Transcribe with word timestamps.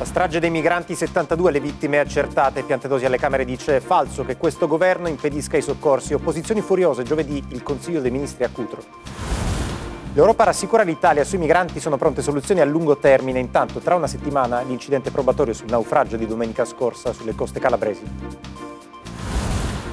La 0.00 0.06
strage 0.06 0.40
dei 0.40 0.48
migranti 0.48 0.94
72, 0.94 1.50
le 1.50 1.60
vittime 1.60 1.98
accertate. 1.98 2.62
Piantedosi 2.62 3.04
alle 3.04 3.18
Camere 3.18 3.44
dice 3.44 3.82
falso 3.82 4.24
che 4.24 4.38
questo 4.38 4.66
governo 4.66 5.08
impedisca 5.08 5.58
i 5.58 5.62
soccorsi. 5.62 6.14
Opposizioni 6.14 6.62
furiose. 6.62 7.02
Giovedì 7.02 7.44
il 7.50 7.62
Consiglio 7.62 8.00
dei 8.00 8.10
Ministri 8.10 8.44
a 8.44 8.48
Cutro. 8.50 8.82
L'Europa 10.14 10.44
rassicura 10.44 10.84
l'Italia 10.84 11.22
sui 11.22 11.36
migranti, 11.36 11.80
sono 11.80 11.98
pronte 11.98 12.22
soluzioni 12.22 12.62
a 12.62 12.64
lungo 12.64 12.96
termine. 12.96 13.40
Intanto, 13.40 13.80
tra 13.80 13.94
una 13.94 14.06
settimana, 14.06 14.62
l'incidente 14.62 15.10
probatorio 15.10 15.52
sul 15.52 15.68
naufragio 15.68 16.16
di 16.16 16.26
domenica 16.26 16.64
scorsa 16.64 17.12
sulle 17.12 17.34
coste 17.34 17.60
calabresi. 17.60 18.02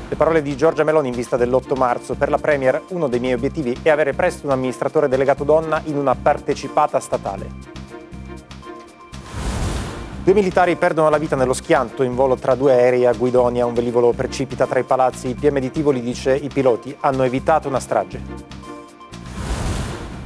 Le 0.08 0.16
parole 0.16 0.42
di 0.42 0.56
Giorgia 0.56 0.86
Meloni 0.86 1.10
in 1.10 1.16
vista 1.16 1.36
dell'8 1.36 1.78
marzo. 1.78 2.16
Per 2.16 2.30
la 2.30 2.38
Premier, 2.38 2.82
uno 2.92 3.10
dei 3.10 3.20
miei 3.20 3.34
obiettivi 3.34 3.78
è 3.82 3.90
avere 3.90 4.14
presto 4.14 4.46
un 4.46 4.54
amministratore 4.54 5.10
delegato 5.10 5.44
donna 5.44 5.82
in 5.84 5.98
una 5.98 6.16
partecipata 6.16 6.98
statale. 7.02 7.77
Due 10.28 10.36
militari 10.36 10.75
perdono 10.75 11.09
la 11.09 11.17
vita 11.17 11.38
nello 11.38 11.53
schianto 11.53 12.03
in 12.03 12.14
volo 12.14 12.36
tra 12.36 12.53
due 12.53 12.73
aerei 12.73 13.06
a 13.06 13.14
Guidonia. 13.14 13.66
Un 13.66 13.73
velivolo 13.73 14.11
precipita 14.11 14.67
tra 14.67 14.78
i 14.78 14.83
palazzi. 14.83 15.30
Il 15.30 15.36
PM 15.36 15.58
di 15.59 15.72
Tivoli 15.72 16.02
dice 16.02 16.36
i 16.36 16.50
piloti 16.50 16.94
hanno 17.00 17.23
evitato 17.23 17.70
una 17.70 17.80
strage. 17.80 18.22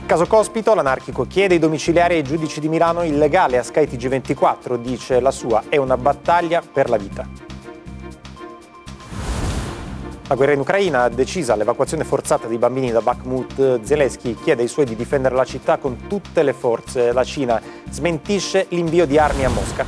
Caso 0.07 0.25
Cospito, 0.25 0.73
l'anarchico 0.73 1.25
chiede 1.25 1.53
i 1.53 1.59
domiciliari 1.59 2.15
ai 2.15 2.23
giudici 2.23 2.59
di 2.59 2.67
Milano 2.67 3.03
illegale 3.03 3.59
a 3.59 3.63
Sky 3.63 3.83
TG24, 3.83 4.73
dice 4.77 5.19
la 5.19 5.29
sua 5.29 5.65
è 5.69 5.77
una 5.77 5.97
battaglia 5.97 6.63
per 6.63 6.89
la 6.89 6.97
vita. 6.97 7.50
La 10.31 10.37
guerra 10.37 10.53
in 10.53 10.61
Ucraina 10.61 11.03
ha 11.03 11.09
decisa 11.09 11.55
l'evacuazione 11.55 12.05
forzata 12.05 12.47
di 12.47 12.57
bambini 12.57 12.89
da 12.89 13.01
Bakhmut. 13.01 13.81
Zelensky 13.81 14.33
chiede 14.35 14.61
ai 14.61 14.69
suoi 14.69 14.85
di 14.85 14.95
difendere 14.95 15.35
la 15.35 15.43
città 15.43 15.75
con 15.75 16.07
tutte 16.07 16.41
le 16.41 16.53
forze. 16.53 17.11
La 17.11 17.25
Cina 17.25 17.61
smentisce 17.89 18.67
l'invio 18.69 19.05
di 19.05 19.17
armi 19.17 19.43
a 19.43 19.49
Mosca. 19.49 19.85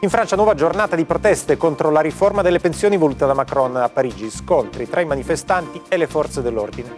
In 0.00 0.10
Francia 0.10 0.34
nuova 0.34 0.54
giornata 0.54 0.96
di 0.96 1.04
proteste 1.04 1.56
contro 1.56 1.92
la 1.92 2.00
riforma 2.00 2.42
delle 2.42 2.58
pensioni 2.58 2.96
voluta 2.96 3.26
da 3.26 3.34
Macron 3.34 3.76
a 3.76 3.88
Parigi. 3.88 4.28
Scontri 4.28 4.90
tra 4.90 5.00
i 5.00 5.04
manifestanti 5.04 5.80
e 5.88 5.98
le 5.98 6.08
forze 6.08 6.42
dell'ordine. 6.42 6.92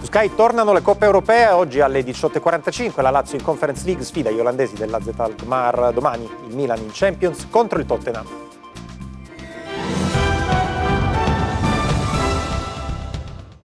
Su 0.00 0.04
Sky 0.04 0.34
tornano 0.34 0.74
le 0.74 0.82
coppe 0.82 1.06
europee, 1.06 1.48
oggi 1.48 1.80
alle 1.80 2.02
18.45 2.02 3.00
la 3.00 3.08
Lazio 3.08 3.38
in 3.38 3.42
Conference 3.42 3.86
League 3.86 4.04
sfida 4.04 4.28
gli 4.28 4.38
olandesi 4.38 4.74
dell'AZ 4.74 5.12
Alkmaar 5.16 5.94
domani 5.94 6.28
il 6.46 6.54
Milan 6.54 6.80
in 6.80 6.90
Champions 6.92 7.46
contro 7.48 7.78
il 7.78 7.86
Tottenham. 7.86 8.48